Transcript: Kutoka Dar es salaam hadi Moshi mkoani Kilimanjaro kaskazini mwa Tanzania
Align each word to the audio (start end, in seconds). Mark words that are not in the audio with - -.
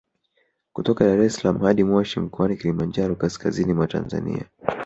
Kutoka 0.77 1.05
Dar 1.09 1.19
es 1.25 1.35
salaam 1.35 1.59
hadi 1.63 1.83
Moshi 1.83 2.19
mkoani 2.19 2.57
Kilimanjaro 2.57 3.15
kaskazini 3.15 3.73
mwa 3.73 3.87
Tanzania 3.87 4.45